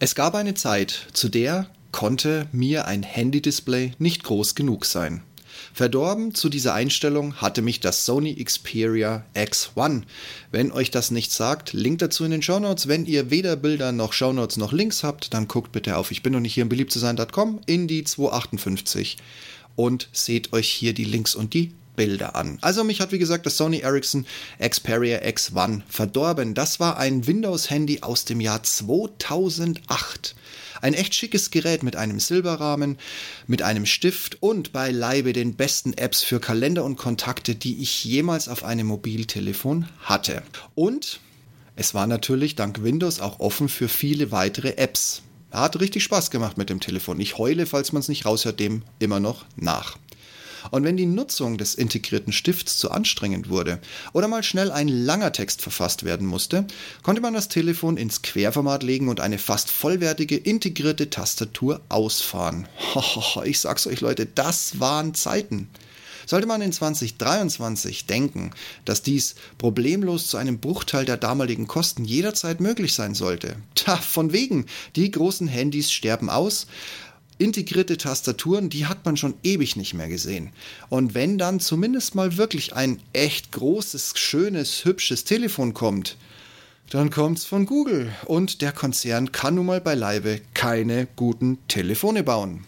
[0.00, 5.22] Es gab eine Zeit, zu der konnte mir ein Handy-Display nicht groß genug sein.
[5.74, 10.02] Verdorben zu dieser Einstellung hatte mich das Sony Xperia X1.
[10.52, 12.86] Wenn euch das nicht sagt, Link dazu in den Shownotes.
[12.86, 16.32] Wenn ihr weder Bilder noch Shownotes noch Links habt, dann guckt bitte auf ich bin
[16.32, 19.16] noch nicht hier im beliebt zu sein.com in die 258
[19.74, 22.58] und seht euch hier die Links und die Bilder an.
[22.60, 24.24] Also mich hat wie gesagt das Sony Ericsson
[24.60, 26.54] Xperia X1 verdorben.
[26.54, 30.36] Das war ein Windows-Handy aus dem Jahr 2008.
[30.80, 32.98] Ein echt schickes Gerät mit einem Silberrahmen,
[33.48, 38.48] mit einem Stift und beileibe den besten Apps für Kalender und Kontakte, die ich jemals
[38.48, 40.44] auf einem Mobiltelefon hatte.
[40.76, 41.18] Und
[41.74, 45.22] es war natürlich dank Windows auch offen für viele weitere Apps.
[45.50, 47.18] Hat richtig Spaß gemacht mit dem Telefon.
[47.18, 49.96] Ich heule, falls man es nicht raushört, dem immer noch nach.
[50.70, 53.80] Und wenn die Nutzung des integrierten Stifts zu anstrengend wurde
[54.12, 56.66] oder mal schnell ein langer Text verfasst werden musste,
[57.02, 62.68] konnte man das Telefon ins Querformat legen und eine fast vollwertige integrierte Tastatur ausfahren.
[63.44, 65.68] Ich sag's euch Leute, das waren Zeiten.
[66.28, 68.50] Sollte man in 2023 denken,
[68.84, 73.56] dass dies problemlos zu einem Bruchteil der damaligen Kosten jederzeit möglich sein sollte?
[73.74, 74.66] Tja, von wegen.
[74.94, 76.66] Die großen Handys sterben aus
[77.38, 80.50] integrierte Tastaturen, die hat man schon ewig nicht mehr gesehen.
[80.88, 86.16] Und wenn dann zumindest mal wirklich ein echt großes, schönes, hübsches Telefon kommt,
[86.90, 92.64] dann kommt's von Google und der Konzern kann nun mal beileibe keine guten Telefone bauen.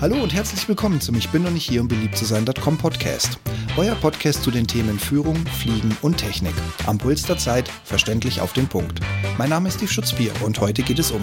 [0.00, 3.38] Hallo und herzlich willkommen zum Ich bin noch nicht hier, um beliebt zu sein.com Podcast.
[3.76, 6.54] Euer Podcast zu den Themen Führung, Fliegen und Technik.
[6.86, 9.00] Am Puls der Zeit, verständlich auf den Punkt.
[9.38, 11.22] Mein Name ist Steve Schutzbier und heute geht es um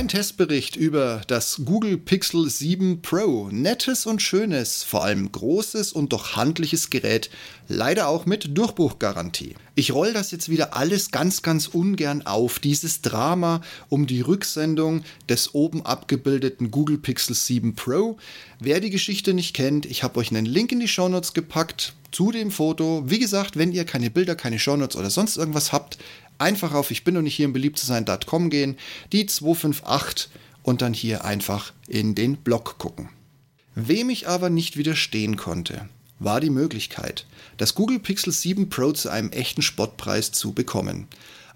[0.00, 3.50] mein Testbericht über das Google Pixel 7 Pro.
[3.52, 7.28] Nettes und schönes, vor allem großes und doch handliches Gerät,
[7.68, 9.56] leider auch mit Durchbruchgarantie.
[9.74, 15.02] Ich roll das jetzt wieder alles ganz, ganz ungern auf, dieses Drama um die Rücksendung
[15.28, 18.16] des oben abgebildeten Google Pixel 7 Pro.
[18.58, 22.32] Wer die Geschichte nicht kennt, ich habe euch einen Link in die Shownotes gepackt zu
[22.32, 23.02] dem Foto.
[23.04, 25.98] Wie gesagt, wenn ihr keine Bilder, keine Shownotes oder sonst irgendwas habt,
[26.40, 28.76] einfach auf ich bin noch nicht hier im beliebt zu sein.com gehen,
[29.12, 30.30] die 258
[30.62, 33.08] und dann hier einfach in den Blog gucken.
[33.74, 39.08] Wem ich aber nicht widerstehen konnte, war die Möglichkeit, das Google Pixel 7 Pro zu
[39.08, 41.08] einem echten Spottpreis zu bekommen.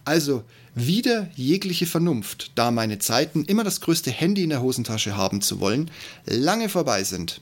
[0.05, 5.41] Also wieder jegliche Vernunft, da meine Zeiten, immer das größte Handy in der Hosentasche haben
[5.41, 5.91] zu wollen,
[6.27, 7.41] lange vorbei sind.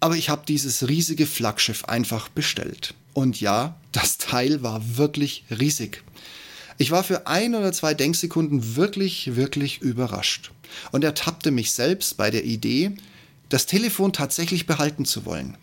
[0.00, 2.94] Aber ich habe dieses riesige Flaggschiff einfach bestellt.
[3.12, 6.02] Und ja, das Teil war wirklich riesig.
[6.78, 10.50] Ich war für ein oder zwei Denksekunden wirklich, wirklich überrascht
[10.92, 12.92] und ertappte mich selbst bei der Idee,
[13.50, 15.58] das Telefon tatsächlich behalten zu wollen.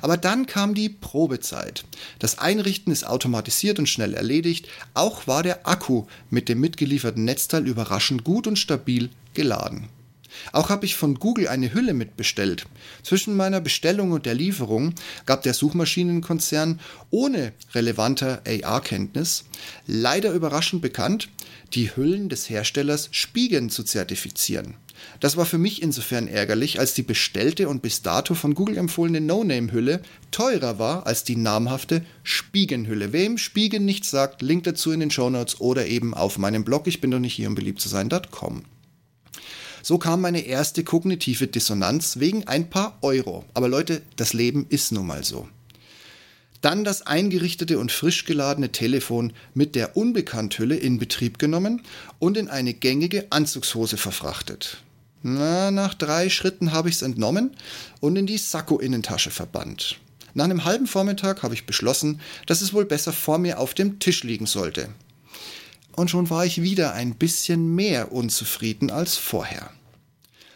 [0.00, 1.84] Aber dann kam die Probezeit.
[2.18, 4.68] Das Einrichten ist automatisiert und schnell erledigt.
[4.94, 9.88] Auch war der Akku mit dem mitgelieferten Netzteil überraschend gut und stabil geladen.
[10.52, 12.66] Auch habe ich von Google eine Hülle mitbestellt.
[13.02, 14.94] Zwischen meiner Bestellung und der Lieferung
[15.26, 19.44] gab der Suchmaschinenkonzern ohne relevanter AR-Kenntnis
[19.86, 21.28] leider überraschend bekannt,
[21.74, 24.74] die Hüllen des Herstellers Spigen zu zertifizieren.
[25.20, 29.20] Das war für mich insofern ärgerlich, als die bestellte und bis dato von Google empfohlene
[29.20, 33.12] No-Name-Hülle teurer war als die namhafte Spigen-Hülle.
[33.12, 37.00] Wem Spigen nichts sagt, Link dazu in den Shownotes oder eben auf meinem Blog ich
[37.00, 38.64] bin doch nicht hier um beliebt zu sein.com.
[39.82, 43.44] So kam meine erste kognitive Dissonanz wegen ein paar Euro.
[43.52, 45.48] Aber Leute, das Leben ist nun mal so.
[46.60, 51.82] Dann das eingerichtete und frisch geladene Telefon mit der Unbekannt-Hülle in Betrieb genommen
[52.20, 54.78] und in eine gängige Anzugshose verfrachtet.
[55.22, 57.56] Na, nach drei Schritten habe ich es entnommen
[57.98, 59.98] und in die Sakko-Innentasche verbannt.
[60.34, 63.98] Nach einem halben Vormittag habe ich beschlossen, dass es wohl besser vor mir auf dem
[63.98, 64.88] Tisch liegen sollte
[65.96, 69.70] und schon war ich wieder ein bisschen mehr unzufrieden als vorher.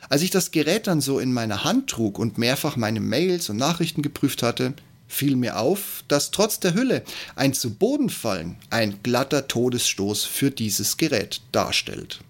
[0.09, 3.57] Als ich das Gerät dann so in meiner Hand trug und mehrfach meine Mails und
[3.57, 4.75] Nachrichten geprüft hatte,
[5.09, 7.03] fiel mir auf, dass trotz der Hülle
[7.35, 12.21] ein zu Boden fallen ein glatter Todesstoß für dieses Gerät darstellt.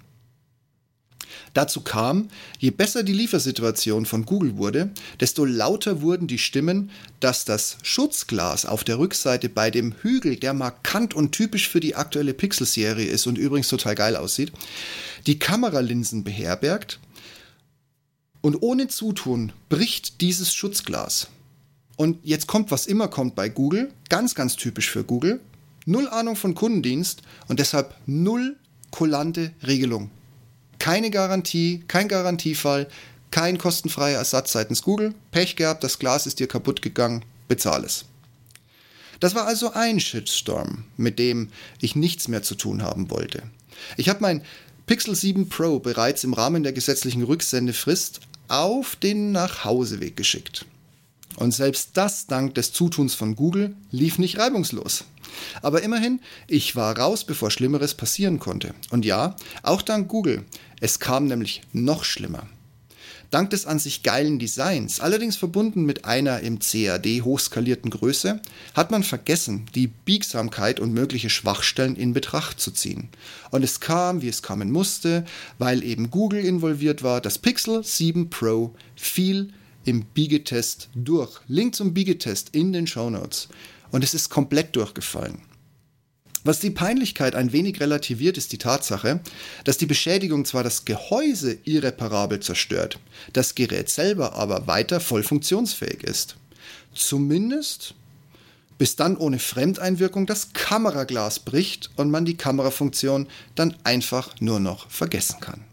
[1.57, 7.47] Dazu kam, je besser die Liefersituation von Google wurde, desto lauter wurden die Stimmen, dass
[7.47, 12.35] das Schutzglas auf der Rückseite bei dem Hügel, der markant und typisch für die aktuelle
[12.35, 14.53] Pixel-Serie ist und übrigens total geil aussieht,
[15.27, 17.01] die Kameralinsen beherbergt
[18.43, 21.29] und ohne Zutun bricht dieses Schutzglas.
[21.97, 25.41] Und jetzt kommt, was immer kommt bei Google, ganz, ganz typisch für Google,
[25.87, 28.57] null Ahnung von Kundendienst und deshalb null
[28.91, 30.11] kullante Regelung.
[30.87, 32.87] Keine Garantie, kein Garantiefall,
[33.33, 35.17] kein kostenfreier Ersatz seitens Google.
[35.33, 38.05] Pech gehabt, das Glas ist dir kaputt gegangen, bezahl es.
[39.19, 41.49] Das war also ein Shitstorm, mit dem
[41.81, 43.43] ich nichts mehr zu tun haben wollte.
[43.97, 44.45] Ich habe mein
[44.87, 50.67] Pixel 7 Pro bereits im Rahmen der gesetzlichen Rücksendefrist auf den Nachhauseweg geschickt.
[51.35, 55.05] Und selbst das dank des Zutuns von Google lief nicht reibungslos.
[55.63, 58.75] Aber immerhin, ich war raus, bevor Schlimmeres passieren konnte.
[58.91, 60.45] Und ja, auch dank Google.
[60.81, 62.47] Es kam nämlich noch schlimmer.
[63.31, 68.41] Dank des an sich geilen Designs, allerdings verbunden mit einer im CAD hochskalierten Größe,
[68.75, 73.09] hat man vergessen, die Biegsamkeit und mögliche Schwachstellen in Betracht zu ziehen.
[73.51, 75.25] Und es kam, wie es kommen musste,
[75.59, 79.53] weil eben Google involviert war, das Pixel 7 Pro fiel
[79.85, 81.41] im Biegetest durch.
[81.49, 83.49] Link zum Biegetest in den Show Notes.
[83.91, 85.41] Und es ist komplett durchgefallen.
[86.47, 89.19] Was die Peinlichkeit ein wenig relativiert, ist die Tatsache,
[89.65, 93.01] dass die Beschädigung zwar das Gehäuse irreparabel zerstört,
[93.33, 96.37] das Gerät selber aber weiter voll funktionsfähig ist.
[96.95, 97.95] Zumindest
[98.79, 103.27] bis dann ohne Fremdeinwirkung das Kameraglas bricht und man die Kamerafunktion
[103.57, 105.65] dann einfach nur noch vergessen kann.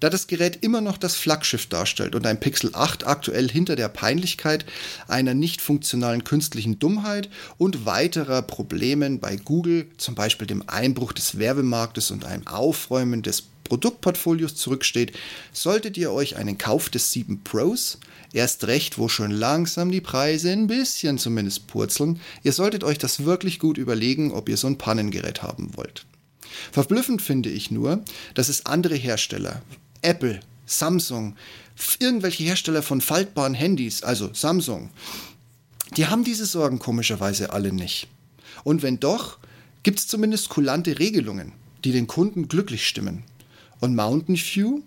[0.00, 3.90] Da das Gerät immer noch das Flaggschiff darstellt und ein Pixel 8 aktuell hinter der
[3.90, 4.64] Peinlichkeit
[5.08, 11.38] einer nicht funktionalen künstlichen Dummheit und weiterer Problemen bei Google, zum Beispiel dem Einbruch des
[11.38, 15.12] Werbemarktes und einem Aufräumen des Produktportfolios zurücksteht,
[15.52, 17.98] solltet ihr euch einen Kauf des 7 Pros,
[18.32, 23.24] erst recht, wo schon langsam die Preise ein bisschen zumindest purzeln, ihr solltet euch das
[23.24, 26.06] wirklich gut überlegen, ob ihr so ein Pannengerät haben wollt.
[26.72, 28.02] Verblüffend finde ich nur,
[28.34, 29.62] dass es andere Hersteller,
[30.02, 31.36] Apple, Samsung,
[31.98, 34.90] irgendwelche Hersteller von faltbaren Handys, also Samsung,
[35.96, 38.08] die haben diese Sorgen komischerweise alle nicht.
[38.64, 39.38] Und wenn doch,
[39.82, 41.52] gibt es zumindest kulante Regelungen,
[41.84, 43.24] die den Kunden glücklich stimmen.
[43.80, 44.82] Und Mountain View?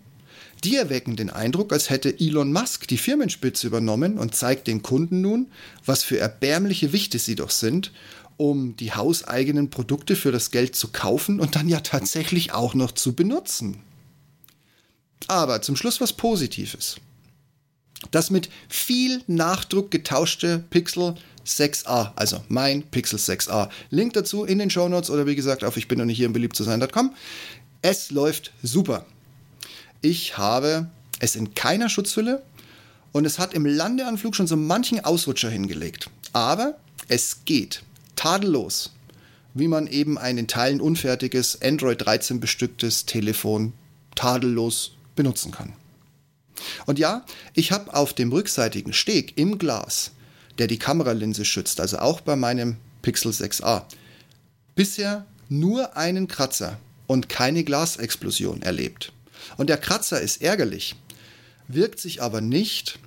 [0.62, 5.20] Die erwecken den Eindruck, als hätte Elon Musk die Firmenspitze übernommen und zeigt den Kunden
[5.20, 5.48] nun,
[5.84, 7.92] was für erbärmliche Wichte sie doch sind,
[8.38, 12.92] um die hauseigenen Produkte für das Geld zu kaufen und dann ja tatsächlich auch noch
[12.92, 13.76] zu benutzen.
[15.28, 16.96] Aber zum Schluss was Positives.
[18.10, 21.14] Das mit viel Nachdruck getauschte Pixel
[21.46, 23.68] 6a, also mein Pixel 6a.
[23.90, 26.26] Link dazu in den Show Notes oder wie gesagt auf ich bin noch nicht hier
[26.26, 27.14] im beliebt zu sein.com.
[27.82, 29.06] Es läuft super.
[30.00, 30.90] Ich habe
[31.20, 32.42] es in keiner Schutzhülle
[33.12, 36.10] und es hat im Landeanflug schon so manchen Ausrutscher hingelegt.
[36.32, 36.78] Aber
[37.08, 37.82] es geht
[38.16, 38.92] tadellos,
[39.54, 43.72] wie man eben ein in Teilen unfertiges Android 13 bestücktes Telefon
[44.14, 45.72] tadellos benutzen kann.
[46.86, 47.24] Und ja,
[47.54, 50.12] ich habe auf dem rückseitigen Steg im Glas,
[50.58, 53.82] der die Kameralinse schützt, also auch bei meinem Pixel 6a,
[54.74, 59.12] bisher nur einen Kratzer und keine Glasexplosion erlebt.
[59.56, 60.96] Und der Kratzer ist ärgerlich,
[61.68, 62.98] wirkt sich aber nicht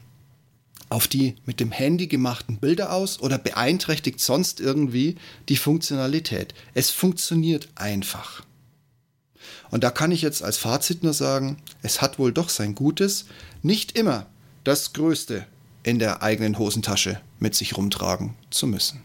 [0.90, 5.16] auf die mit dem Handy gemachten Bilder aus oder beeinträchtigt sonst irgendwie
[5.50, 6.54] die Funktionalität.
[6.74, 8.44] Es funktioniert einfach.
[9.70, 13.26] Und da kann ich jetzt als Fazit nur sagen, es hat wohl doch sein Gutes,
[13.62, 14.26] nicht immer
[14.64, 15.46] das Größte
[15.84, 19.02] in der eigenen Hosentasche mit sich rumtragen zu müssen.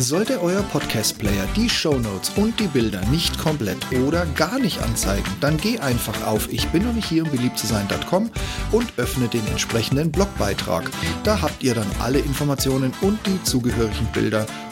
[0.00, 5.56] Sollte euer Podcast-Player die Shownotes und die Bilder nicht komplett oder gar nicht anzeigen, dann
[5.56, 8.30] geh einfach auf ich bin noch nicht hier um beliebt zu sein.com
[8.70, 10.88] und öffne den entsprechenden Blogbeitrag.
[11.24, 14.46] Da habt ihr dann alle Informationen und die zugehörigen Bilder